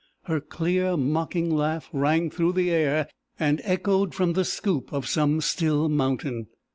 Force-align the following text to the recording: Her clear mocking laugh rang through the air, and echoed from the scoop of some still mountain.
Her 0.23 0.41
clear 0.41 0.97
mocking 0.97 1.55
laugh 1.55 1.87
rang 1.93 2.31
through 2.31 2.53
the 2.53 2.71
air, 2.71 3.07
and 3.39 3.61
echoed 3.63 4.15
from 4.15 4.33
the 4.33 4.43
scoop 4.45 4.91
of 4.91 5.07
some 5.07 5.41
still 5.41 5.89
mountain. 5.89 6.47